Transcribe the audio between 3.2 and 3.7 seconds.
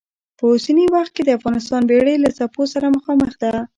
ده.